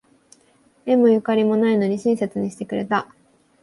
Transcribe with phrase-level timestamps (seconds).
[0.87, 3.07] 縁もゆかりもないのに親切にしてくれた